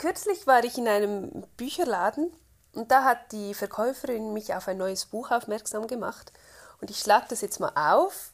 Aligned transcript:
Kürzlich 0.00 0.46
war 0.46 0.64
ich 0.64 0.78
in 0.78 0.88
einem 0.88 1.44
Bücherladen 1.58 2.32
und 2.72 2.90
da 2.90 3.04
hat 3.04 3.32
die 3.32 3.52
Verkäuferin 3.52 4.32
mich 4.32 4.54
auf 4.54 4.66
ein 4.66 4.78
neues 4.78 5.04
Buch 5.04 5.30
aufmerksam 5.30 5.86
gemacht. 5.88 6.32
Und 6.80 6.90
ich 6.90 7.00
schlage 7.00 7.26
das 7.28 7.42
jetzt 7.42 7.60
mal 7.60 7.72
auf. 7.74 8.32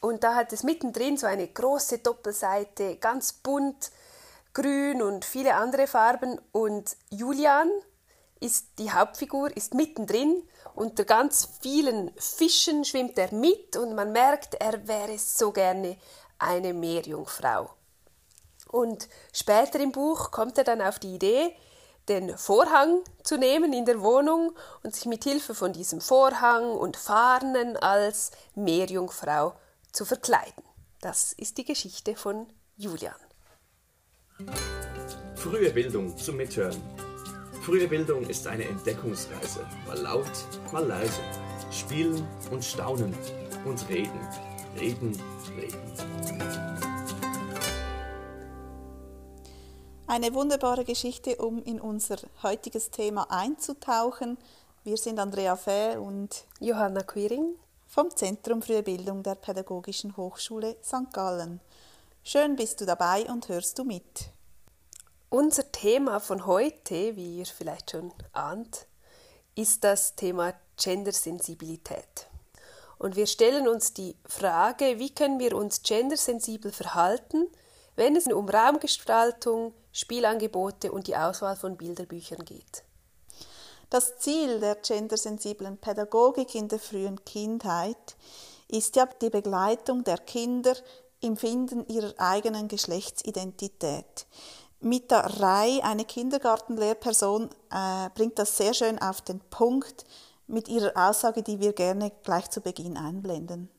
Und 0.00 0.24
da 0.24 0.34
hat 0.34 0.52
es 0.52 0.64
mittendrin 0.64 1.16
so 1.16 1.28
eine 1.28 1.46
große 1.46 1.98
Doppelseite, 1.98 2.96
ganz 2.96 3.32
bunt, 3.32 3.92
grün 4.54 5.02
und 5.02 5.24
viele 5.24 5.54
andere 5.54 5.86
Farben. 5.86 6.40
Und 6.50 6.96
Julian 7.10 7.70
ist 8.40 8.66
die 8.78 8.90
Hauptfigur, 8.90 9.56
ist 9.56 9.72
mittendrin. 9.72 10.42
Unter 10.74 11.04
ganz 11.04 11.48
vielen 11.60 12.10
Fischen 12.18 12.84
schwimmt 12.84 13.16
er 13.18 13.32
mit 13.32 13.76
und 13.76 13.94
man 13.94 14.10
merkt, 14.10 14.56
er 14.56 14.88
wäre 14.88 15.16
so 15.16 15.52
gerne 15.52 15.96
eine 16.40 16.74
Meerjungfrau. 16.74 17.70
Und 18.74 19.08
später 19.32 19.78
im 19.78 19.92
Buch 19.92 20.32
kommt 20.32 20.58
er 20.58 20.64
dann 20.64 20.82
auf 20.82 20.98
die 20.98 21.14
Idee, 21.14 21.54
den 22.08 22.36
Vorhang 22.36 23.02
zu 23.22 23.36
nehmen 23.38 23.72
in 23.72 23.84
der 23.84 24.00
Wohnung 24.00 24.50
und 24.82 24.92
sich 24.92 25.06
mit 25.06 25.22
Hilfe 25.22 25.54
von 25.54 25.72
diesem 25.72 26.00
Vorhang 26.00 26.72
und 26.72 26.96
Fahnen 26.96 27.76
als 27.76 28.32
Meerjungfrau 28.56 29.54
zu 29.92 30.04
verkleiden. 30.04 30.64
Das 31.00 31.32
ist 31.34 31.56
die 31.58 31.64
Geschichte 31.64 32.16
von 32.16 32.48
Julian. 32.76 33.14
Frühe 35.36 35.70
Bildung 35.70 36.18
zum 36.18 36.36
Mithören. 36.36 36.82
Frühe 37.62 37.86
Bildung 37.86 38.28
ist 38.28 38.44
eine 38.48 38.64
Entdeckungsreise, 38.64 39.64
mal 39.86 40.00
laut, 40.00 40.32
mal 40.72 40.84
leise. 40.84 41.20
Spielen 41.70 42.26
und 42.50 42.64
staunen 42.64 43.16
und 43.64 43.88
reden, 43.88 44.28
reden, 44.76 45.22
reden. 45.56 46.63
Eine 50.06 50.34
wunderbare 50.34 50.84
Geschichte, 50.84 51.36
um 51.36 51.62
in 51.62 51.80
unser 51.80 52.16
heutiges 52.42 52.90
Thema 52.90 53.30
einzutauchen. 53.30 54.36
Wir 54.84 54.98
sind 54.98 55.18
Andrea 55.18 55.56
Fäh 55.56 55.96
und 55.96 56.44
Johanna 56.60 57.02
Quiring 57.02 57.54
vom 57.86 58.14
Zentrum 58.14 58.60
Frühe 58.60 58.82
Bildung 58.82 59.22
der 59.22 59.34
Pädagogischen 59.34 60.14
Hochschule 60.18 60.76
St. 60.84 61.10
Gallen. 61.10 61.60
Schön 62.22 62.54
bist 62.54 62.82
du 62.82 62.84
dabei 62.84 63.24
und 63.30 63.48
hörst 63.48 63.78
du 63.78 63.84
mit. 63.84 64.28
Unser 65.30 65.72
Thema 65.72 66.20
von 66.20 66.44
heute, 66.44 67.16
wie 67.16 67.38
ihr 67.38 67.46
vielleicht 67.46 67.92
schon 67.92 68.12
ahnt, 68.34 68.86
ist 69.54 69.84
das 69.84 70.16
Thema 70.16 70.52
Gendersensibilität. 70.76 72.28
Und 72.98 73.16
wir 73.16 73.26
stellen 73.26 73.66
uns 73.66 73.94
die 73.94 74.16
Frage, 74.26 74.98
wie 74.98 75.14
können 75.14 75.38
wir 75.38 75.56
uns 75.56 75.82
gendersensibel 75.82 76.72
verhalten, 76.72 77.46
wenn 77.96 78.16
es 78.16 78.26
um 78.26 78.50
Raumgestaltung, 78.50 79.72
Spielangebote 79.94 80.90
und 80.90 81.06
die 81.06 81.16
Auswahl 81.16 81.54
von 81.54 81.76
Bilderbüchern 81.76 82.44
geht. 82.44 82.82
Das 83.90 84.18
Ziel 84.18 84.58
der 84.58 84.74
gendersensiblen 84.74 85.78
Pädagogik 85.78 86.56
in 86.56 86.66
der 86.66 86.80
frühen 86.80 87.24
Kindheit 87.24 88.16
ist 88.66 88.96
ja 88.96 89.06
die 89.06 89.30
Begleitung 89.30 90.02
der 90.02 90.18
Kinder 90.18 90.74
im 91.20 91.36
Finden 91.36 91.86
ihrer 91.86 92.12
eigenen 92.18 92.66
Geschlechtsidentität. 92.66 94.26
Mita 94.80 95.20
Rai, 95.20 95.80
eine 95.84 96.04
Kindergartenlehrperson, 96.04 97.48
äh, 97.70 98.10
bringt 98.16 98.38
das 98.38 98.56
sehr 98.56 98.74
schön 98.74 98.98
auf 98.98 99.22
den 99.22 99.38
Punkt 99.48 100.04
mit 100.48 100.68
ihrer 100.68 100.92
Aussage, 101.08 101.42
die 101.42 101.60
wir 101.60 101.72
gerne 101.72 102.10
gleich 102.24 102.50
zu 102.50 102.60
Beginn 102.60 102.96
einblenden. 102.96 103.70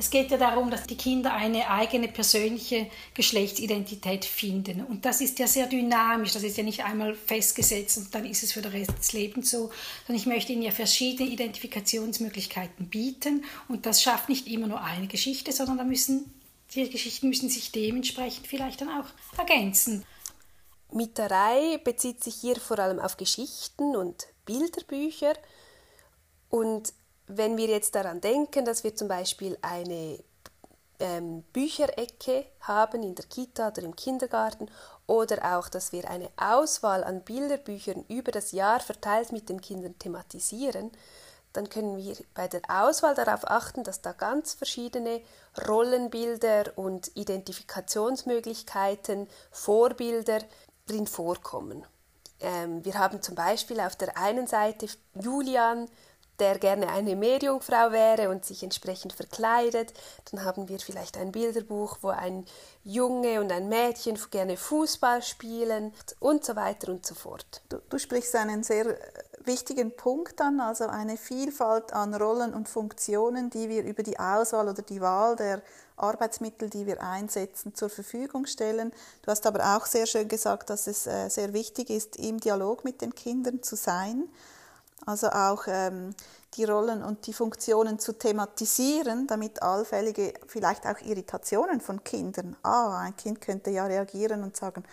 Es 0.00 0.08
geht 0.08 0.30
ja 0.30 0.38
darum, 0.38 0.70
dass 0.70 0.86
die 0.86 0.96
Kinder 0.96 1.34
eine 1.34 1.68
eigene 1.68 2.08
persönliche 2.08 2.86
Geschlechtsidentität 3.12 4.24
finden. 4.24 4.82
Und 4.82 5.04
das 5.04 5.20
ist 5.20 5.38
ja 5.38 5.46
sehr 5.46 5.66
dynamisch. 5.66 6.32
Das 6.32 6.42
ist 6.42 6.56
ja 6.56 6.62
nicht 6.62 6.82
einmal 6.82 7.14
festgesetzt 7.14 7.98
und 7.98 8.14
dann 8.14 8.24
ist 8.24 8.42
es 8.42 8.52
für 8.52 8.62
den 8.62 8.72
Rest 8.72 8.96
des 8.98 9.12
Lebens 9.12 9.50
so. 9.50 9.70
Sondern 10.06 10.16
ich 10.16 10.24
möchte 10.24 10.54
ihnen 10.54 10.62
ja 10.62 10.70
verschiedene 10.70 11.28
Identifikationsmöglichkeiten 11.28 12.88
bieten. 12.88 13.44
Und 13.68 13.84
das 13.84 14.02
schafft 14.02 14.30
nicht 14.30 14.48
immer 14.48 14.68
nur 14.68 14.80
eine 14.82 15.06
Geschichte, 15.06 15.52
sondern 15.52 15.76
da 15.76 15.84
müssen, 15.84 16.32
die 16.74 16.88
Geschichten 16.88 17.28
müssen 17.28 17.50
sich 17.50 17.70
dementsprechend 17.70 18.46
vielleicht 18.46 18.80
dann 18.80 18.88
auch 18.88 19.38
ergänzen. 19.38 20.06
Mieterei 20.92 21.76
bezieht 21.84 22.24
sich 22.24 22.36
hier 22.36 22.56
vor 22.56 22.78
allem 22.78 23.00
auf 23.00 23.18
Geschichten 23.18 23.94
und 23.94 24.28
Bilderbücher. 24.46 25.34
Und 26.48 26.94
wenn 27.36 27.56
wir 27.56 27.66
jetzt 27.66 27.94
daran 27.94 28.20
denken, 28.20 28.64
dass 28.64 28.82
wir 28.84 28.96
zum 28.96 29.08
Beispiel 29.08 29.58
eine 29.62 30.18
ähm, 30.98 31.42
Bücherecke 31.52 32.46
haben 32.60 33.02
in 33.02 33.14
der 33.14 33.26
Kita 33.26 33.68
oder 33.68 33.82
im 33.82 33.96
Kindergarten 33.96 34.70
oder 35.06 35.56
auch, 35.56 35.68
dass 35.68 35.92
wir 35.92 36.08
eine 36.08 36.30
Auswahl 36.36 37.02
an 37.02 37.22
Bilderbüchern 37.22 38.04
über 38.08 38.32
das 38.32 38.52
Jahr 38.52 38.80
verteilt 38.80 39.32
mit 39.32 39.48
den 39.48 39.60
Kindern 39.60 39.98
thematisieren, 39.98 40.92
dann 41.52 41.68
können 41.68 41.96
wir 41.96 42.14
bei 42.34 42.46
der 42.46 42.60
Auswahl 42.68 43.16
darauf 43.16 43.50
achten, 43.50 43.82
dass 43.82 44.02
da 44.02 44.12
ganz 44.12 44.54
verschiedene 44.54 45.20
Rollenbilder 45.66 46.70
und 46.76 47.10
Identifikationsmöglichkeiten, 47.16 49.26
Vorbilder 49.50 50.38
drin 50.86 51.08
vorkommen. 51.08 51.84
Ähm, 52.40 52.84
wir 52.84 52.94
haben 52.94 53.20
zum 53.20 53.34
Beispiel 53.34 53.80
auf 53.80 53.96
der 53.96 54.16
einen 54.16 54.46
Seite 54.46 54.86
Julian, 55.14 55.88
der 56.40 56.58
gerne 56.58 56.88
eine 56.88 57.14
Meerjungfrau 57.16 57.92
wäre 57.92 58.30
und 58.30 58.44
sich 58.44 58.62
entsprechend 58.62 59.12
verkleidet. 59.12 59.92
Dann 60.30 60.44
haben 60.44 60.68
wir 60.68 60.78
vielleicht 60.78 61.16
ein 61.18 61.32
Bilderbuch, 61.32 61.98
wo 62.00 62.08
ein 62.08 62.46
Junge 62.82 63.40
und 63.40 63.52
ein 63.52 63.68
Mädchen 63.68 64.18
gerne 64.30 64.56
Fußball 64.56 65.22
spielen 65.22 65.92
und 66.18 66.44
so 66.44 66.56
weiter 66.56 66.90
und 66.90 67.06
so 67.06 67.14
fort. 67.14 67.62
Du, 67.68 67.78
du 67.88 67.98
sprichst 67.98 68.34
einen 68.36 68.62
sehr 68.62 68.86
äh, 68.86 68.96
wichtigen 69.44 69.94
Punkt 69.94 70.40
an, 70.40 70.60
also 70.60 70.86
eine 70.86 71.16
Vielfalt 71.16 71.92
an 71.92 72.14
Rollen 72.14 72.54
und 72.54 72.68
Funktionen, 72.68 73.50
die 73.50 73.68
wir 73.68 73.84
über 73.84 74.02
die 74.02 74.18
Auswahl 74.18 74.68
oder 74.68 74.82
die 74.82 75.00
Wahl 75.00 75.36
der 75.36 75.62
Arbeitsmittel, 75.96 76.70
die 76.70 76.86
wir 76.86 77.02
einsetzen, 77.02 77.74
zur 77.74 77.90
Verfügung 77.90 78.46
stellen. 78.46 78.92
Du 79.22 79.30
hast 79.30 79.46
aber 79.46 79.76
auch 79.76 79.84
sehr 79.84 80.06
schön 80.06 80.28
gesagt, 80.28 80.70
dass 80.70 80.86
es 80.86 81.06
äh, 81.06 81.28
sehr 81.28 81.52
wichtig 81.52 81.90
ist, 81.90 82.16
im 82.16 82.40
Dialog 82.40 82.84
mit 82.84 83.02
den 83.02 83.14
Kindern 83.14 83.62
zu 83.62 83.76
sein 83.76 84.24
also 85.06 85.28
auch 85.28 85.64
ähm, 85.66 86.14
die 86.54 86.64
Rollen 86.64 87.02
und 87.02 87.26
die 87.26 87.32
Funktionen 87.32 87.98
zu 87.98 88.12
thematisieren, 88.12 89.26
damit 89.26 89.62
allfällige 89.62 90.34
vielleicht 90.46 90.86
auch 90.86 91.00
Irritationen 91.00 91.80
von 91.80 92.02
Kindern, 92.02 92.56
ah, 92.62 92.98
ein 92.98 93.16
Kind 93.16 93.40
könnte 93.40 93.70
ja 93.70 93.86
reagieren 93.86 94.42
und 94.42 94.56
sagen, 94.56 94.84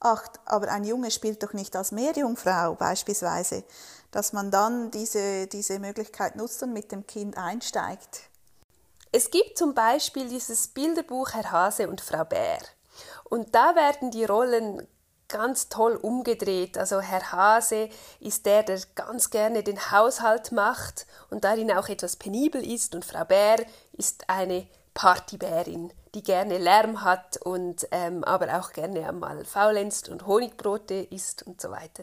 ach, 0.00 0.24
aber 0.44 0.68
ein 0.68 0.84
Junge 0.84 1.10
spielt 1.10 1.42
doch 1.42 1.52
nicht 1.52 1.74
als 1.76 1.92
Meerjungfrau 1.92 2.74
beispielsweise, 2.74 3.64
dass 4.10 4.32
man 4.32 4.50
dann 4.50 4.90
diese, 4.90 5.46
diese 5.46 5.78
Möglichkeit 5.78 6.36
nutzt 6.36 6.62
und 6.62 6.72
mit 6.72 6.92
dem 6.92 7.06
Kind 7.06 7.36
einsteigt. 7.36 8.28
Es 9.10 9.30
gibt 9.30 9.56
zum 9.56 9.74
Beispiel 9.74 10.28
dieses 10.28 10.68
Bilderbuch 10.68 11.32
Herr 11.32 11.50
Hase 11.50 11.88
und 11.88 12.00
Frau 12.00 12.24
Bär. 12.24 12.58
Und 13.24 13.54
da 13.54 13.74
werden 13.74 14.10
die 14.10 14.24
Rollen 14.24 14.86
ganz 15.28 15.68
toll 15.68 15.96
umgedreht. 15.96 16.78
Also 16.78 17.00
Herr 17.00 17.32
Hase 17.32 17.90
ist 18.20 18.46
der, 18.46 18.62
der 18.62 18.80
ganz 18.94 19.30
gerne 19.30 19.62
den 19.62 19.90
Haushalt 19.90 20.52
macht 20.52 21.06
und 21.30 21.44
darin 21.44 21.70
auch 21.70 21.88
etwas 21.88 22.16
penibel 22.16 22.66
ist 22.66 22.94
und 22.94 23.04
Frau 23.04 23.24
Bär 23.24 23.64
ist 23.92 24.28
eine 24.28 24.66
Partybärin, 24.94 25.92
die 26.14 26.22
gerne 26.22 26.58
Lärm 26.58 27.04
hat 27.04 27.36
und 27.36 27.86
ähm, 27.92 28.24
aber 28.24 28.58
auch 28.58 28.72
gerne 28.72 29.08
einmal 29.08 29.44
faulenzt 29.44 30.08
und 30.08 30.26
Honigbrote 30.26 30.94
isst 30.94 31.44
und 31.44 31.60
so 31.60 31.70
weiter. 31.70 32.02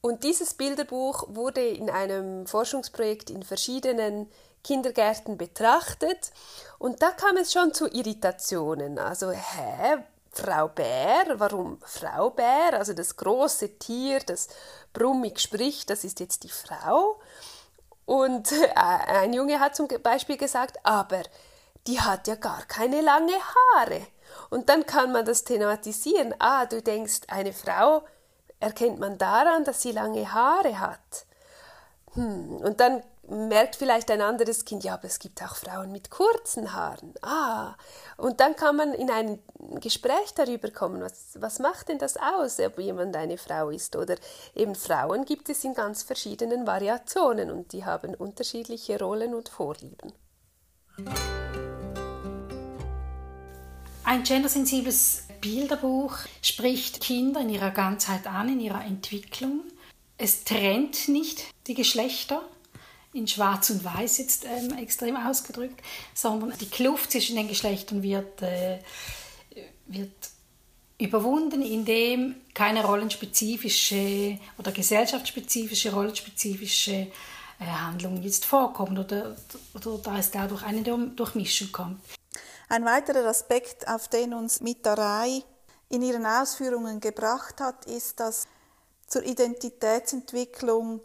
Und 0.00 0.24
dieses 0.24 0.54
Bilderbuch 0.54 1.24
wurde 1.28 1.66
in 1.66 1.90
einem 1.90 2.46
Forschungsprojekt 2.46 3.28
in 3.28 3.42
verschiedenen 3.42 4.30
Kindergärten 4.62 5.36
betrachtet 5.36 6.30
und 6.78 7.02
da 7.02 7.10
kam 7.10 7.36
es 7.36 7.52
schon 7.52 7.74
zu 7.74 7.86
Irritationen. 7.88 8.98
Also, 8.98 9.30
hä, 9.30 9.98
Frau 10.38 10.68
Bär. 10.68 11.24
Warum 11.38 11.78
Frau 11.84 12.30
Bär? 12.30 12.74
Also 12.74 12.92
das 12.92 13.16
große 13.16 13.78
Tier, 13.78 14.20
das 14.20 14.48
brummig 14.92 15.40
spricht, 15.40 15.90
das 15.90 16.04
ist 16.04 16.20
jetzt 16.20 16.44
die 16.44 16.50
Frau. 16.50 17.20
Und 18.04 18.52
äh, 18.52 18.68
ein 18.74 19.32
Junge 19.32 19.60
hat 19.60 19.74
zum 19.74 19.88
Beispiel 20.02 20.36
gesagt, 20.36 20.78
aber 20.84 21.22
die 21.86 22.00
hat 22.00 22.28
ja 22.28 22.34
gar 22.34 22.62
keine 22.66 23.00
lange 23.00 23.32
Haare. 23.32 24.06
Und 24.50 24.68
dann 24.68 24.86
kann 24.86 25.12
man 25.12 25.24
das 25.24 25.44
thematisieren. 25.44 26.34
Ah, 26.38 26.66
du 26.66 26.82
denkst, 26.82 27.22
eine 27.28 27.52
Frau 27.52 28.02
erkennt 28.60 28.98
man 28.98 29.18
daran, 29.18 29.64
dass 29.64 29.82
sie 29.82 29.92
lange 29.92 30.32
Haare 30.32 30.78
hat. 30.80 31.26
Hm. 32.14 32.56
Und 32.56 32.80
dann 32.80 33.02
merkt 33.28 33.76
vielleicht 33.76 34.10
ein 34.10 34.20
anderes 34.20 34.64
Kind, 34.64 34.84
ja, 34.84 34.94
aber 34.94 35.04
es 35.04 35.18
gibt 35.18 35.42
auch 35.42 35.56
Frauen 35.56 35.92
mit 35.92 36.10
kurzen 36.10 36.72
Haaren. 36.72 37.14
Ah, 37.22 37.74
und 38.16 38.40
dann 38.40 38.56
kann 38.56 38.76
man 38.76 38.94
in 38.94 39.10
ein 39.10 39.38
Gespräch 39.80 40.32
darüber 40.34 40.70
kommen, 40.70 41.00
was, 41.00 41.36
was 41.40 41.58
macht 41.58 41.88
denn 41.88 41.98
das 41.98 42.16
aus, 42.16 42.60
ob 42.60 42.78
jemand 42.78 43.16
eine 43.16 43.38
Frau 43.38 43.70
ist. 43.70 43.96
Oder 43.96 44.16
eben 44.54 44.74
Frauen 44.74 45.24
gibt 45.24 45.48
es 45.48 45.64
in 45.64 45.74
ganz 45.74 46.02
verschiedenen 46.02 46.66
Variationen 46.66 47.50
und 47.50 47.72
die 47.72 47.84
haben 47.84 48.14
unterschiedliche 48.14 48.98
Rollen 48.98 49.34
und 49.34 49.48
Vorlieben. 49.48 50.12
Ein 54.04 54.22
gendersensibles 54.22 55.24
Bilderbuch 55.40 56.16
spricht 56.40 57.00
Kinder 57.00 57.40
in 57.40 57.50
ihrer 57.50 57.72
Ganzheit 57.72 58.26
an, 58.26 58.48
in 58.48 58.60
ihrer 58.60 58.84
Entwicklung. 58.84 59.62
Es 60.16 60.44
trennt 60.44 61.08
nicht 61.08 61.44
die 61.66 61.74
Geschlechter, 61.74 62.42
in 63.12 63.26
Schwarz 63.26 63.70
und 63.70 63.84
Weiß 63.84 64.18
jetzt 64.18 64.44
ähm, 64.44 64.76
extrem 64.78 65.16
ausgedrückt, 65.16 65.80
sondern 66.14 66.52
die 66.58 66.68
Kluft 66.68 67.12
zwischen 67.12 67.36
den 67.36 67.48
Geschlechtern 67.48 68.02
wird, 68.02 68.42
äh, 68.42 68.78
wird 69.86 70.12
überwunden, 70.98 71.62
indem 71.62 72.36
keine 72.54 72.84
rollenspezifische 72.84 74.38
oder 74.58 74.72
gesellschaftsspezifische, 74.72 75.92
rollenspezifische 75.92 76.92
äh, 76.92 77.64
Handlungen 77.64 78.22
jetzt 78.22 78.44
vorkommen 78.44 78.98
oder, 78.98 79.36
oder 79.74 79.98
da 79.98 80.18
es 80.18 80.30
dadurch 80.30 80.62
eine 80.62 80.82
Durchmischung 80.82 81.72
kommt. 81.72 82.00
Ein 82.68 82.84
weiterer 82.84 83.26
Aspekt, 83.28 83.86
auf 83.88 84.08
den 84.08 84.34
uns 84.34 84.60
Mitterei 84.60 85.42
in 85.88 86.02
ihren 86.02 86.26
Ausführungen 86.26 87.00
gebracht 87.00 87.60
hat, 87.60 87.84
ist, 87.84 88.18
dass 88.18 88.46
zur 89.06 89.22
Identitätsentwicklung 89.22 91.00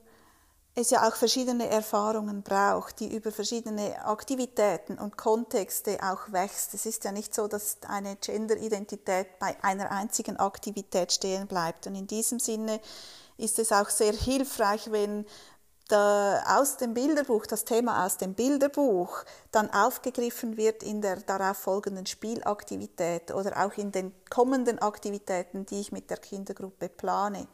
es 0.74 0.90
ja 0.90 1.08
auch 1.08 1.16
verschiedene 1.16 1.70
Erfahrungen 1.70 2.44
braucht, 2.44 3.02
die 3.02 3.14
über 3.14 3.32
verschiedene 3.32 4.06
Aktivitäten 4.06 4.98
und 4.98 5.18
Kontexte 5.18 5.98
auch 6.02 6.32
wächst. 6.32 6.74
Es 6.74 6.86
ist 6.86 7.04
ja 7.04 7.12
nicht 7.12 7.36
so, 7.36 7.48
dass 7.48 7.78
eine 7.88 8.16
Gender-Identität 8.16 9.38
bei 9.40 9.56
einer 9.64 9.92
einzigen 9.92 10.38
Aktivität 10.38 11.12
stehen 11.12 11.48
bleibt. 11.48 11.88
Und 11.88 11.96
in 11.96 12.08
diesem 12.08 12.40
Sinne 12.40 12.80
ist 13.38 13.60
es 13.60 13.74
auch 13.74 13.90
sehr 13.90 14.14
hilfreich, 14.14 14.92
wenn 14.92 15.26
aus 15.94 16.78
dem 16.78 16.94
Bilderbuch, 16.94 17.46
das 17.46 17.66
Thema 17.66 18.06
aus 18.06 18.16
dem 18.16 18.34
Bilderbuch 18.34 19.26
dann 19.52 19.70
aufgegriffen 19.72 20.56
wird 20.56 20.84
in 20.84 21.02
der 21.02 21.18
darauf 21.18 21.58
folgenden 21.58 22.06
Spielaktivität 22.06 23.32
oder 23.32 23.66
auch 23.66 23.74
in 23.78 23.92
den 23.92 24.14
kommenden 24.30 24.80
Aktivitäten, 24.80 25.66
die 25.66 25.82
ich 25.82 25.92
mit 25.92 26.10
der 26.10 26.16
Kindergruppe 26.16 26.88
plane. 26.88 27.46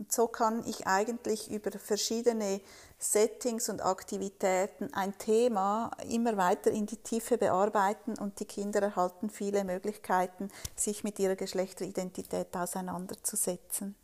Und 0.00 0.10
so 0.10 0.28
kann 0.28 0.66
ich 0.66 0.86
eigentlich 0.86 1.50
über 1.50 1.70
verschiedene 1.78 2.62
Settings 2.98 3.68
und 3.68 3.84
Aktivitäten 3.84 4.94
ein 4.94 5.16
Thema 5.18 5.90
immer 6.08 6.38
weiter 6.38 6.70
in 6.70 6.86
die 6.86 6.96
Tiefe 6.96 7.36
bearbeiten 7.36 8.18
und 8.18 8.40
die 8.40 8.46
Kinder 8.46 8.80
erhalten 8.80 9.28
viele 9.28 9.62
Möglichkeiten, 9.62 10.50
sich 10.74 11.04
mit 11.04 11.18
ihrer 11.18 11.36
Geschlechteridentität 11.36 12.56
auseinanderzusetzen. 12.56 13.94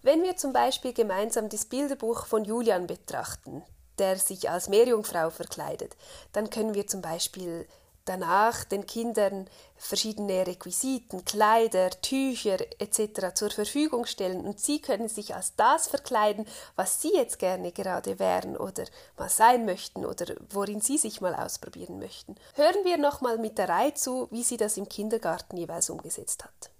Wenn 0.00 0.22
wir 0.22 0.34
zum 0.38 0.54
Beispiel 0.54 0.94
gemeinsam 0.94 1.50
das 1.50 1.66
Bilderbuch 1.66 2.24
von 2.24 2.46
Julian 2.46 2.86
betrachten, 2.86 3.62
der 3.98 4.16
sich 4.16 4.48
als 4.48 4.70
Meerjungfrau 4.70 5.28
verkleidet, 5.28 5.94
dann 6.32 6.48
können 6.48 6.72
wir 6.72 6.86
zum 6.86 7.02
Beispiel 7.02 7.66
danach 8.04 8.64
den 8.64 8.86
Kindern 8.86 9.48
verschiedene 9.76 10.46
Requisiten, 10.46 11.24
Kleider, 11.24 11.90
Tücher 11.90 12.58
etc. 12.78 13.34
zur 13.34 13.50
Verfügung 13.50 14.06
stellen 14.06 14.44
und 14.44 14.60
sie 14.60 14.80
können 14.80 15.08
sich 15.08 15.34
als 15.34 15.56
das 15.56 15.88
verkleiden, 15.88 16.46
was 16.76 17.00
sie 17.00 17.12
jetzt 17.14 17.38
gerne 17.38 17.72
gerade 17.72 18.18
wären 18.18 18.56
oder 18.56 18.84
mal 19.18 19.28
sein 19.28 19.64
möchten 19.64 20.04
oder 20.04 20.34
worin 20.50 20.80
sie 20.80 20.98
sich 20.98 21.20
mal 21.20 21.34
ausprobieren 21.34 21.98
möchten. 21.98 22.34
Hören 22.54 22.84
wir 22.84 22.98
nochmal 22.98 23.38
mit 23.38 23.58
der 23.58 23.68
Reihe 23.68 23.94
zu, 23.94 24.28
wie 24.30 24.42
sie 24.42 24.56
das 24.56 24.76
im 24.76 24.88
Kindergarten 24.88 25.56
jeweils 25.56 25.90
umgesetzt 25.90 26.44
hat. 26.44 26.70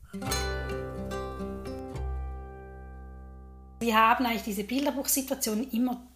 Wir 3.80 3.96
haben 3.96 4.24
eigentlich 4.24 4.44
diese 4.44 4.64
Bilderbuchsituation 4.64 5.70
immer 5.70 6.06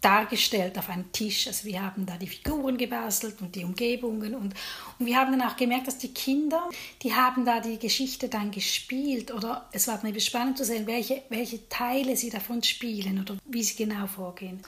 dargestellt 0.00 0.78
auf 0.78 0.88
einem 0.88 1.12
Tisch. 1.12 1.46
Also 1.46 1.64
wir 1.64 1.82
haben 1.82 2.06
da 2.06 2.16
die 2.16 2.26
Figuren 2.26 2.78
gebastelt 2.78 3.40
und 3.40 3.54
die 3.54 3.64
Umgebungen 3.64 4.34
und, 4.34 4.54
und 4.98 5.06
wir 5.06 5.16
haben 5.16 5.38
dann 5.38 5.48
auch 5.48 5.56
gemerkt, 5.56 5.88
dass 5.88 5.98
die 5.98 6.14
Kinder, 6.14 6.68
die 7.02 7.14
haben 7.14 7.44
da 7.44 7.60
die 7.60 7.78
Geschichte 7.78 8.28
dann 8.28 8.50
gespielt 8.50 9.32
oder 9.32 9.68
es 9.72 9.88
war 9.88 9.98
dann 9.98 10.18
spannend 10.20 10.58
zu 10.58 10.64
sehen, 10.64 10.86
welche, 10.86 11.22
welche 11.28 11.68
Teile 11.68 12.16
sie 12.16 12.30
davon 12.30 12.62
spielen 12.62 13.20
oder 13.20 13.36
wie 13.44 13.62
sie 13.62 13.76
genau 13.76 14.06
vorgehen. 14.06 14.60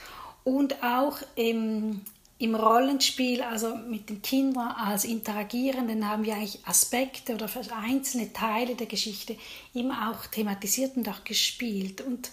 Und 0.44 0.82
auch 0.82 1.18
im, 1.36 2.02
im 2.38 2.54
Rollenspiel, 2.54 3.42
also 3.42 3.76
mit 3.76 4.10
den 4.10 4.20
Kindern 4.20 4.72
als 4.72 5.04
Interagierenden, 5.04 6.08
haben 6.08 6.24
wir 6.24 6.34
eigentlich 6.34 6.58
Aspekte 6.66 7.34
oder 7.34 7.48
einzelne 7.82 8.32
Teile 8.32 8.74
der 8.74 8.86
Geschichte 8.86 9.36
immer 9.72 10.10
auch 10.10 10.26
thematisiert 10.26 10.96
und 10.96 11.08
auch 11.08 11.24
gespielt. 11.24 12.00
Und 12.00 12.30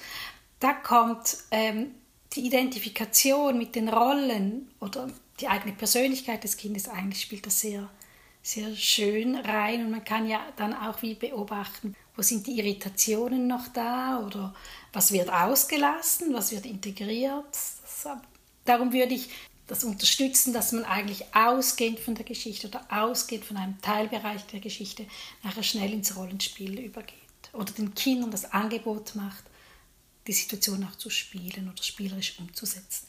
da 0.60 0.74
kommt 0.74 1.38
ähm, 1.52 1.92
die 2.34 2.46
Identifikation 2.46 3.58
mit 3.58 3.76
den 3.76 3.90
Rollen 3.90 4.70
oder 4.80 5.10
die 5.40 5.48
eigene 5.48 5.74
Persönlichkeit 5.74 6.44
des 6.44 6.58
Kindes 6.58 6.88
eigentlich 6.88 7.22
spielt 7.22 7.46
das 7.46 7.60
sehr, 7.62 7.90
sehr 8.44 8.76
schön 8.76 9.36
rein 9.36 9.86
und 9.86 9.92
man 9.92 10.04
kann 10.04 10.28
ja 10.28 10.42
dann 10.56 10.74
auch 10.74 11.02
wie 11.02 11.16
beobachten, 11.16 11.96
wo 12.16 12.22
sind 12.22 12.46
die 12.48 12.60
Irritationen 12.60 13.48
noch 13.48 13.68
da 13.70 14.24
oder 14.26 14.54
was 14.94 15.12
wird 15.12 15.30
ausgelassen, 15.30 16.34
was 16.34 16.52
wird 16.52 16.66
integriert. 16.66 17.46
Das, 17.52 18.08
darum 18.66 18.94
würde 18.94 19.16
ich 19.16 19.30
das 19.68 19.84
unterstützen, 19.84 20.52
dass 20.52 20.72
man 20.72 20.84
eigentlich 20.84 21.34
ausgehend 21.34 22.00
von 22.00 22.16
der 22.16 22.26
Geschichte 22.26 22.68
oder 22.68 22.86
ausgehend 22.90 23.46
von 23.46 23.58
einem 23.58 23.80
Teilbereich 23.82 24.46
der 24.48 24.60
Geschichte 24.60 25.06
nachher 25.44 25.64
schnell 25.64 25.94
ins 25.94 26.16
Rollenspiel 26.16 26.80
übergeht 26.80 27.16
oder 27.54 27.72
den 27.72 27.94
Kindern 27.94 28.32
das 28.32 28.52
Angebot 28.52 29.16
macht, 29.16 29.44
die 30.30 30.34
Situation 30.34 30.84
auch 30.84 30.96
zu 30.96 31.10
spielen 31.10 31.72
oder 31.74 31.82
spielerisch 31.82 32.38
umzusetzen. 32.38 33.08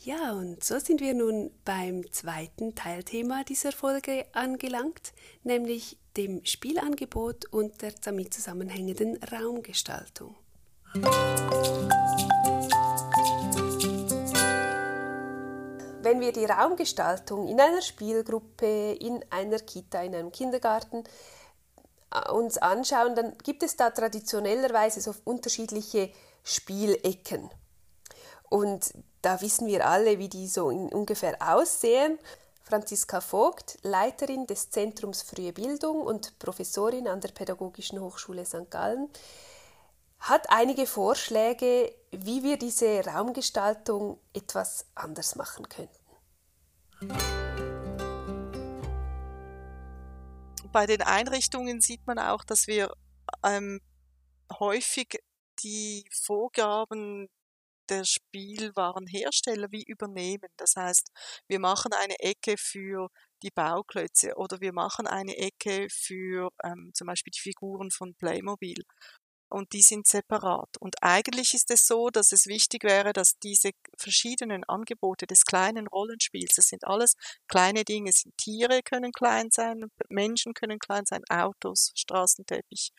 Ja, 0.00 0.32
und 0.32 0.62
so 0.62 0.78
sind 0.78 1.00
wir 1.00 1.14
nun 1.14 1.50
beim 1.64 2.04
zweiten 2.12 2.74
Teilthema 2.74 3.44
dieser 3.44 3.72
Folge 3.72 4.26
angelangt, 4.32 5.14
nämlich 5.42 5.96
dem 6.18 6.44
Spielangebot 6.44 7.46
und 7.46 7.80
der 7.80 7.92
damit 8.02 8.34
zusammenhängenden 8.34 9.16
Raumgestaltung. 9.24 10.34
Wenn 16.02 16.20
wir 16.20 16.32
die 16.32 16.44
Raumgestaltung 16.44 17.48
in 17.48 17.58
einer 17.58 17.80
Spielgruppe, 17.80 18.98
in 19.00 19.24
einer 19.30 19.60
Kita, 19.60 20.02
in 20.02 20.14
einem 20.14 20.30
Kindergarten 20.30 21.04
uns 22.30 22.58
anschauen, 22.58 23.14
dann 23.14 23.36
gibt 23.38 23.62
es 23.62 23.76
da 23.76 23.90
traditionellerweise 23.90 25.00
so 25.00 25.14
unterschiedliche 25.24 26.10
Spielecken. 26.42 27.50
Und 28.48 28.92
da 29.22 29.40
wissen 29.40 29.66
wir 29.66 29.86
alle, 29.86 30.18
wie 30.18 30.28
die 30.28 30.46
so 30.46 30.66
ungefähr 30.66 31.36
aussehen. 31.40 32.18
Franziska 32.62 33.20
Vogt, 33.20 33.78
Leiterin 33.82 34.46
des 34.46 34.70
Zentrums 34.70 35.22
Frühe 35.22 35.52
Bildung 35.52 36.02
und 36.02 36.38
Professorin 36.38 37.08
an 37.08 37.20
der 37.20 37.30
Pädagogischen 37.30 38.00
Hochschule 38.00 38.44
St. 38.44 38.70
Gallen, 38.70 39.08
hat 40.20 40.46
einige 40.50 40.86
Vorschläge, 40.86 41.92
wie 42.12 42.42
wir 42.42 42.56
diese 42.56 43.04
Raumgestaltung 43.04 44.18
etwas 44.32 44.86
anders 44.94 45.34
machen 45.34 45.68
könnten. 45.68 47.51
Bei 50.72 50.86
den 50.86 51.02
Einrichtungen 51.02 51.80
sieht 51.80 52.06
man 52.06 52.18
auch, 52.18 52.44
dass 52.44 52.66
wir 52.66 52.92
ähm, 53.44 53.80
häufig 54.58 55.18
die 55.62 56.04
Vorgaben 56.12 57.28
der 57.88 58.04
Spielwarenhersteller 58.04 59.68
wie 59.70 59.84
übernehmen. 59.84 60.48
Das 60.56 60.76
heißt, 60.76 61.10
wir 61.48 61.58
machen 61.58 61.92
eine 61.92 62.18
Ecke 62.20 62.56
für 62.56 63.08
die 63.42 63.50
Bauklötze 63.50 64.34
oder 64.36 64.60
wir 64.60 64.72
machen 64.72 65.06
eine 65.06 65.36
Ecke 65.36 65.88
für 65.90 66.50
ähm, 66.64 66.92
zum 66.94 67.06
Beispiel 67.08 67.32
die 67.32 67.40
Figuren 67.40 67.90
von 67.90 68.14
Playmobil 68.14 68.84
und 69.52 69.72
die 69.72 69.82
sind 69.82 70.06
separat. 70.06 70.76
Und 70.80 70.96
eigentlich 71.02 71.54
ist 71.54 71.70
es 71.70 71.86
so, 71.86 72.10
dass 72.10 72.32
es 72.32 72.46
wichtig 72.46 72.84
wäre, 72.84 73.12
dass 73.12 73.38
diese 73.42 73.70
verschiedenen 73.96 74.64
Angebote 74.64 75.26
des 75.26 75.44
kleinen 75.44 75.86
Rollenspiels, 75.86 76.54
das 76.56 76.66
sind 76.66 76.84
alles 76.84 77.14
kleine 77.48 77.84
Dinge, 77.84 78.12
sind 78.12 78.36
Tiere 78.36 78.82
können 78.82 79.12
klein 79.12 79.48
sein, 79.50 79.90
Menschen 80.08 80.54
können 80.54 80.78
klein 80.78 81.04
sein, 81.06 81.22
Autos, 81.28 81.92
Straßenteppich, 81.94 82.92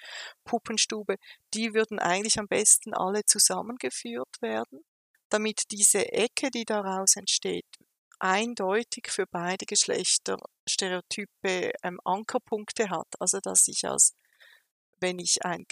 Puppenstube, 0.44 1.18
die 1.54 1.74
würden 1.74 2.00
eigentlich 2.00 2.40
am 2.40 2.48
besten 2.48 2.94
alle 2.94 3.26
zusammengeführt 3.26 4.42
werden, 4.42 4.86
damit 5.30 5.72
diese 5.72 6.12
Ecke, 6.12 6.52
die 6.52 6.66
daraus 6.66 7.16
entsteht, 7.16 7.66
eindeutig 8.20 9.08
für 9.10 9.26
beide 9.28 9.66
Geschlechter 9.66 10.38
Stereotype 10.68 11.72
ähm, 11.84 12.00
Ankerpunkte 12.06 12.90
hat. 12.90 13.08
Also 13.20 13.40
dass 13.42 13.68
ich 13.68 13.86
als 13.86 14.14
wenn 15.04 15.20
ich 15.20 15.44
ein 15.46 15.66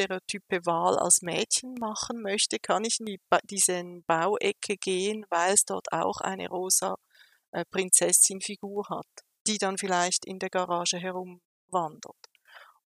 Geschlechtsstereotype 0.00 0.66
Wahl 0.66 0.98
als 0.98 1.22
Mädchen 1.22 1.74
machen 1.74 2.22
möchte, 2.22 2.58
kann 2.58 2.84
ich 2.84 3.00
in 3.00 3.06
die, 3.06 3.20
diesen 3.44 4.02
Bauecke 4.04 4.76
gehen, 4.76 5.26
weil 5.28 5.54
es 5.54 5.64
dort 5.64 5.92
auch 5.92 6.20
eine 6.20 6.48
rosa 6.48 6.96
äh, 7.52 7.64
Prinzessin-Figur 7.70 8.88
hat, 8.88 9.06
die 9.46 9.58
dann 9.58 9.76
vielleicht 9.78 10.24
in 10.24 10.38
der 10.38 10.50
Garage 10.50 10.98
herumwandert. 10.98 12.16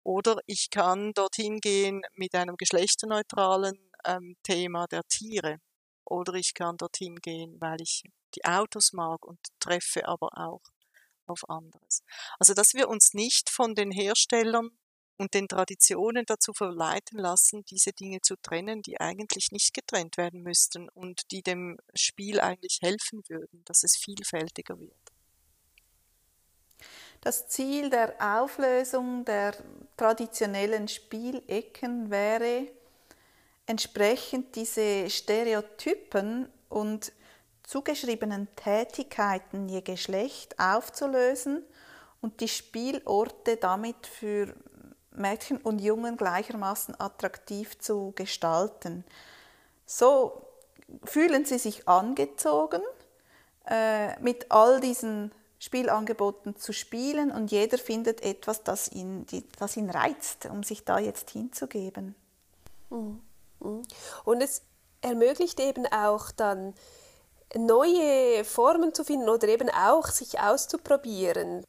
Oder 0.02 0.38
ich 0.46 0.70
kann 0.70 1.12
dorthin 1.12 1.58
gehen 1.58 2.02
mit 2.14 2.34
einem 2.34 2.56
geschlechterneutralen 2.56 3.90
ähm, 4.06 4.36
Thema 4.42 4.86
der 4.86 5.02
Tiere. 5.04 5.58
Oder 6.04 6.34
ich 6.34 6.54
kann 6.54 6.76
dorthin 6.76 7.16
gehen, 7.16 7.56
weil 7.60 7.80
ich 7.80 8.04
die 8.34 8.44
Autos 8.44 8.92
mag 8.92 9.24
und 9.26 9.38
treffe 9.58 10.06
aber 10.06 10.30
auch 10.34 10.62
auf 11.26 11.48
anderes. 11.48 12.02
Also 12.38 12.54
dass 12.54 12.74
wir 12.74 12.88
uns 12.88 13.14
nicht 13.14 13.50
von 13.50 13.74
den 13.74 13.90
Herstellern 13.90 14.70
und 15.20 15.34
den 15.34 15.48
Traditionen 15.48 16.24
dazu 16.24 16.54
verleiten 16.54 17.18
lassen, 17.18 17.62
diese 17.66 17.92
Dinge 17.92 18.22
zu 18.22 18.36
trennen, 18.36 18.80
die 18.80 18.98
eigentlich 18.98 19.52
nicht 19.52 19.74
getrennt 19.74 20.16
werden 20.16 20.42
müssten 20.42 20.88
und 20.88 21.30
die 21.30 21.42
dem 21.42 21.76
Spiel 21.94 22.40
eigentlich 22.40 22.78
helfen 22.80 23.22
würden, 23.28 23.62
dass 23.66 23.82
es 23.82 23.98
vielfältiger 23.98 24.80
wird. 24.80 24.96
Das 27.20 27.48
Ziel 27.48 27.90
der 27.90 28.14
Auflösung 28.18 29.26
der 29.26 29.54
traditionellen 29.98 30.88
Spielecken 30.88 32.10
wäre, 32.10 32.68
entsprechend 33.66 34.56
diese 34.56 35.10
Stereotypen 35.10 36.48
und 36.70 37.12
zugeschriebenen 37.62 38.48
Tätigkeiten 38.56 39.68
je 39.68 39.82
Geschlecht 39.82 40.58
aufzulösen 40.58 41.62
und 42.22 42.40
die 42.40 42.48
Spielorte 42.48 43.58
damit 43.58 44.06
für 44.06 44.54
Mädchen 45.12 45.58
und 45.58 45.80
Jungen 45.80 46.16
gleichermaßen 46.16 46.98
attraktiv 47.00 47.78
zu 47.78 48.12
gestalten. 48.16 49.04
So 49.86 50.46
fühlen 51.04 51.44
sie 51.44 51.58
sich 51.58 51.88
angezogen, 51.88 52.82
äh, 53.66 54.18
mit 54.20 54.50
all 54.50 54.80
diesen 54.80 55.32
Spielangeboten 55.58 56.56
zu 56.56 56.72
spielen 56.72 57.30
und 57.30 57.50
jeder 57.50 57.76
findet 57.76 58.22
etwas, 58.22 58.62
das 58.64 58.90
ihn, 58.90 59.26
das 59.58 59.76
ihn 59.76 59.90
reizt, 59.90 60.46
um 60.46 60.62
sich 60.62 60.84
da 60.84 60.98
jetzt 60.98 61.30
hinzugeben. 61.30 62.14
Mhm. 62.88 63.20
Mhm. 63.60 63.82
Und 64.24 64.40
es 64.40 64.62
ermöglicht 65.02 65.60
eben 65.60 65.86
auch 65.86 66.30
dann 66.30 66.74
neue 67.54 68.44
Formen 68.44 68.94
zu 68.94 69.04
finden 69.04 69.28
oder 69.28 69.48
eben 69.48 69.68
auch 69.70 70.06
sich 70.06 70.40
auszuprobieren. 70.40 71.64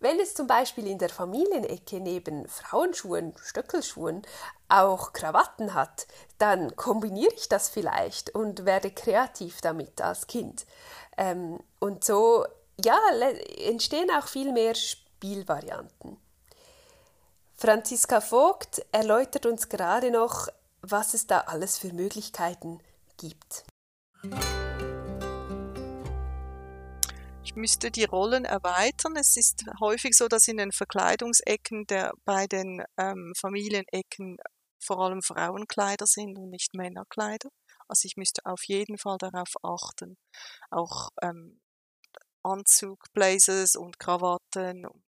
Wenn 0.00 0.20
es 0.20 0.34
zum 0.34 0.46
Beispiel 0.46 0.86
in 0.86 0.98
der 0.98 1.08
Familienecke 1.08 1.98
neben 1.98 2.46
Frauenschuhen, 2.46 3.34
Stöckelschuhen 3.42 4.22
auch 4.68 5.12
Krawatten 5.12 5.74
hat, 5.74 6.06
dann 6.38 6.76
kombiniere 6.76 7.32
ich 7.34 7.48
das 7.48 7.68
vielleicht 7.68 8.30
und 8.30 8.64
werde 8.64 8.92
kreativ 8.92 9.60
damit 9.60 10.00
als 10.00 10.28
Kind. 10.28 10.66
Ähm, 11.16 11.58
und 11.80 12.04
so 12.04 12.44
ja, 12.80 12.98
entstehen 13.66 14.10
auch 14.10 14.28
viel 14.28 14.52
mehr 14.52 14.74
Spielvarianten. 14.76 16.16
Franziska 17.56 18.20
Vogt 18.20 18.86
erläutert 18.92 19.46
uns 19.46 19.68
gerade 19.68 20.12
noch, 20.12 20.46
was 20.80 21.14
es 21.14 21.26
da 21.26 21.40
alles 21.40 21.76
für 21.76 21.92
Möglichkeiten 21.92 22.78
gibt. 23.16 23.64
Müsste 27.58 27.90
die 27.90 28.04
Rollen 28.04 28.44
erweitern. 28.44 29.16
Es 29.16 29.36
ist 29.36 29.64
häufig 29.80 30.14
so, 30.16 30.28
dass 30.28 30.48
in 30.48 30.56
den 30.56 30.72
Verkleidungsecken 30.72 31.86
der, 31.86 32.12
bei 32.24 32.46
den 32.46 32.84
ähm, 32.96 33.32
Familienecken 33.36 34.38
vor 34.80 35.00
allem 35.00 35.22
Frauenkleider 35.22 36.06
sind 36.06 36.38
und 36.38 36.50
nicht 36.50 36.74
Männerkleider. 36.74 37.48
Also 37.88 38.06
ich 38.06 38.16
müsste 38.16 38.42
auf 38.44 38.64
jeden 38.64 38.98
Fall 38.98 39.18
darauf 39.18 39.54
achten, 39.62 40.16
auch 40.70 41.10
ähm, 41.22 41.60
Anzug, 42.42 43.04
Blazers 43.12 43.76
und 43.76 43.98
Krawatten 43.98 44.86
und 44.86 45.02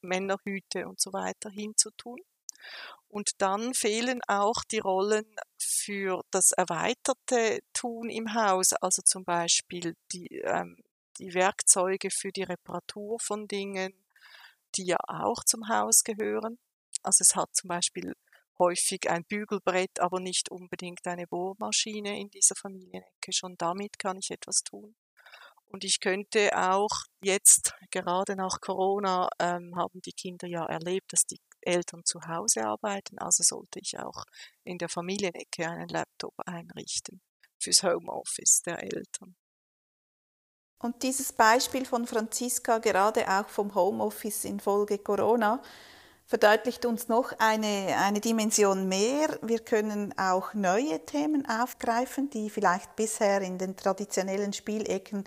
Männerhüte 0.00 0.86
und 0.86 1.00
so 1.00 1.12
weiter 1.12 1.50
hinzutun. 1.50 2.18
Und 3.08 3.30
dann 3.38 3.74
fehlen 3.74 4.20
auch 4.26 4.64
die 4.70 4.78
Rollen 4.78 5.26
für 5.58 6.22
das 6.30 6.52
erweiterte 6.52 7.60
Tun 7.72 8.10
im 8.10 8.34
Haus, 8.34 8.72
also 8.74 9.02
zum 9.02 9.24
Beispiel 9.24 9.94
die 10.12 10.40
ähm, 10.44 10.76
die 11.18 11.34
Werkzeuge 11.34 12.10
für 12.10 12.32
die 12.32 12.42
Reparatur 12.42 13.18
von 13.20 13.48
Dingen, 13.48 13.92
die 14.76 14.84
ja 14.86 14.98
auch 15.06 15.44
zum 15.44 15.68
Haus 15.68 16.02
gehören. 16.04 16.58
Also 17.02 17.22
es 17.22 17.36
hat 17.36 17.54
zum 17.54 17.68
Beispiel 17.68 18.14
häufig 18.58 19.08
ein 19.10 19.24
Bügelbrett, 19.24 20.00
aber 20.00 20.20
nicht 20.20 20.50
unbedingt 20.50 21.06
eine 21.06 21.26
Bohrmaschine 21.26 22.18
in 22.18 22.30
dieser 22.30 22.54
Familienecke. 22.54 23.32
Schon 23.32 23.56
damit 23.56 23.98
kann 23.98 24.18
ich 24.18 24.30
etwas 24.30 24.62
tun. 24.62 24.94
Und 25.66 25.84
ich 25.84 26.00
könnte 26.00 26.56
auch 26.56 27.04
jetzt, 27.22 27.74
gerade 27.90 28.36
nach 28.36 28.60
Corona, 28.60 29.28
ähm, 29.38 29.74
haben 29.76 30.00
die 30.00 30.12
Kinder 30.12 30.46
ja 30.46 30.64
erlebt, 30.64 31.12
dass 31.12 31.26
die 31.26 31.40
Eltern 31.60 32.04
zu 32.04 32.20
Hause 32.22 32.64
arbeiten. 32.64 33.18
Also 33.18 33.42
sollte 33.42 33.80
ich 33.80 33.98
auch 33.98 34.24
in 34.64 34.78
der 34.78 34.88
Familienecke 34.88 35.68
einen 35.68 35.88
Laptop 35.88 36.34
einrichten 36.46 37.20
fürs 37.58 37.82
Homeoffice 37.82 38.62
der 38.62 38.82
Eltern. 38.82 39.34
Und 40.78 41.02
dieses 41.02 41.32
Beispiel 41.32 41.86
von 41.86 42.06
Franziska, 42.06 42.78
gerade 42.78 43.26
auch 43.28 43.48
vom 43.48 43.74
Homeoffice 43.74 44.44
infolge 44.44 44.98
Corona, 44.98 45.62
verdeutlicht 46.26 46.84
uns 46.84 47.08
noch 47.08 47.32
eine, 47.38 47.96
eine 47.98 48.20
Dimension 48.20 48.88
mehr. 48.88 49.38
Wir 49.42 49.60
können 49.60 50.12
auch 50.18 50.54
neue 50.54 51.04
Themen 51.06 51.48
aufgreifen, 51.48 52.30
die 52.30 52.50
vielleicht 52.50 52.96
bisher 52.96 53.40
in 53.40 53.58
den 53.58 53.76
traditionellen 53.76 54.52
Spielecken 54.52 55.24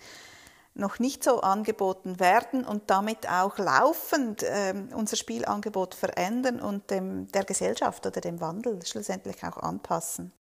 noch 0.75 0.99
nicht 0.99 1.23
so 1.23 1.41
angeboten 1.41 2.19
werden 2.19 2.65
und 2.65 2.89
damit 2.89 3.27
auch 3.27 3.57
laufend 3.57 4.43
äh, 4.43 4.73
unser 4.93 5.15
Spielangebot 5.15 5.95
verändern 5.95 6.59
und 6.59 6.89
dem, 6.91 7.27
der 7.31 7.43
Gesellschaft 7.43 8.05
oder 8.05 8.21
dem 8.21 8.39
Wandel 8.39 8.85
schlussendlich 8.85 9.43
auch 9.43 9.57
anpassen. 9.57 10.31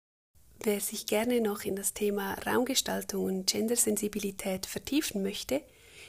Wer 0.61 0.81
sich 0.81 1.05
gerne 1.05 1.39
noch 1.39 1.63
in 1.63 1.77
das 1.77 1.93
Thema 1.93 2.33
Raumgestaltung 2.45 3.23
und 3.23 3.47
Gendersensibilität 3.47 4.65
vertiefen 4.65 5.23
möchte, 5.23 5.61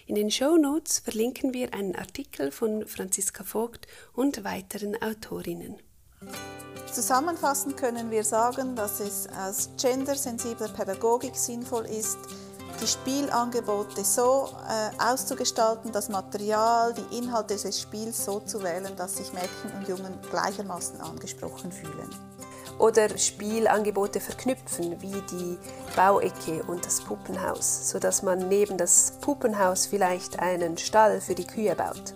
in 0.06 0.16
den 0.16 0.28
Show 0.32 0.56
Notes 0.56 0.98
verlinken 0.98 1.54
wir 1.54 1.72
einen 1.72 1.94
Artikel 1.94 2.50
von 2.50 2.84
Franziska 2.84 3.44
Vogt 3.44 3.86
und 4.12 4.42
weiteren 4.42 5.00
Autorinnen. 5.00 5.76
Zusammenfassend 6.92 7.76
können 7.76 8.10
wir 8.10 8.24
sagen, 8.24 8.74
dass 8.74 8.98
es 8.98 9.28
aus 9.28 9.70
gendersensibler 9.80 10.68
Pädagogik 10.70 11.36
sinnvoll 11.36 11.86
ist, 11.86 12.18
die 12.82 12.88
Spielangebote 12.88 14.04
so 14.04 14.48
äh, 14.68 15.00
auszugestalten, 15.00 15.92
das 15.92 16.08
Material, 16.08 16.92
die 16.92 17.18
Inhalte 17.18 17.54
des 17.54 17.80
Spiels 17.80 18.24
so 18.24 18.40
zu 18.40 18.64
wählen, 18.64 18.96
dass 18.96 19.18
sich 19.18 19.32
Mädchen 19.32 19.70
und 19.78 19.86
Jungen 19.86 20.18
gleichermaßen 20.28 21.00
angesprochen 21.00 21.70
fühlen 21.70 22.10
oder 22.80 23.16
Spielangebote 23.18 24.20
verknüpfen, 24.20 25.00
wie 25.00 25.20
die 25.30 25.58
Bauecke 25.94 26.62
und 26.66 26.84
das 26.84 27.02
Puppenhaus, 27.02 27.90
sodass 27.90 28.22
man 28.22 28.48
neben 28.48 28.78
das 28.78 29.12
Puppenhaus 29.20 29.86
vielleicht 29.86 30.38
einen 30.38 30.78
Stall 30.78 31.20
für 31.20 31.34
die 31.34 31.46
Kühe 31.46 31.74
baut. 31.74 32.14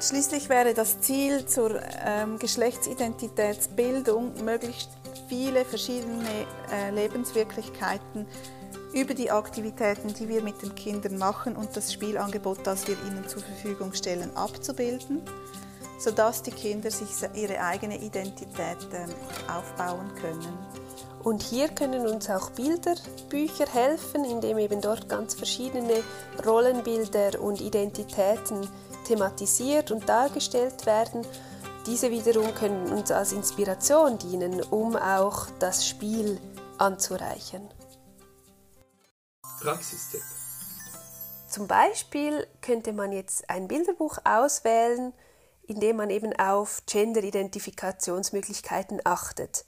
Schließlich 0.00 0.50
wäre 0.50 0.74
das 0.74 1.00
Ziel 1.00 1.46
zur 1.46 1.80
ähm, 2.04 2.38
Geschlechtsidentitätsbildung, 2.38 4.44
möglichst 4.44 4.90
viele 5.28 5.64
verschiedene 5.64 6.28
äh, 6.70 6.90
Lebenswirklichkeiten 6.90 8.26
über 8.92 9.14
die 9.14 9.30
Aktivitäten, 9.30 10.12
die 10.12 10.28
wir 10.28 10.42
mit 10.42 10.60
den 10.60 10.74
Kindern 10.74 11.16
machen 11.16 11.56
und 11.56 11.74
das 11.76 11.92
Spielangebot, 11.92 12.58
das 12.64 12.86
wir 12.86 12.96
ihnen 13.06 13.26
zur 13.26 13.42
Verfügung 13.42 13.94
stellen, 13.94 14.36
abzubilden 14.36 15.22
sodass 16.04 16.42
die 16.42 16.50
Kinder 16.50 16.90
sich 16.90 17.08
ihre 17.34 17.60
eigene 17.60 17.98
Identität 17.98 18.76
ähm, 18.92 19.08
aufbauen 19.48 20.14
können. 20.20 20.58
Und 21.22 21.42
hier 21.42 21.68
können 21.68 22.06
uns 22.06 22.28
auch 22.28 22.50
Bilderbücher 22.50 23.66
helfen, 23.72 24.26
indem 24.26 24.58
eben 24.58 24.82
dort 24.82 25.08
ganz 25.08 25.34
verschiedene 25.34 26.02
Rollenbilder 26.44 27.40
und 27.40 27.62
Identitäten 27.62 28.68
thematisiert 29.06 29.90
und 29.90 30.06
dargestellt 30.06 30.84
werden. 30.84 31.26
Diese 31.86 32.10
wiederum 32.10 32.54
können 32.54 32.92
uns 32.92 33.10
als 33.10 33.32
Inspiration 33.32 34.18
dienen, 34.18 34.62
um 34.62 34.96
auch 34.96 35.46
das 35.58 35.86
Spiel 35.88 36.38
anzureichern. 36.76 37.66
Praxistipp. 39.62 40.20
Zum 41.48 41.66
Beispiel 41.66 42.46
könnte 42.60 42.92
man 42.92 43.12
jetzt 43.12 43.48
ein 43.48 43.68
Bilderbuch 43.68 44.18
auswählen, 44.24 45.14
indem 45.66 45.96
man 45.96 46.10
eben 46.10 46.38
auf 46.38 46.82
Gender-Identifikationsmöglichkeiten 46.86 49.00
achtet 49.04 49.64